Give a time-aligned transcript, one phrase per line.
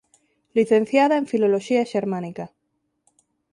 [0.57, 2.45] Licenciada en Filoloxía Xermánica.